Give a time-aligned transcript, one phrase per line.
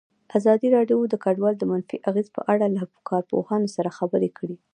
[0.37, 4.55] ازادي راډیو د کډوال د منفي اغېزو په اړه له کارپوهانو سره خبرې کړي.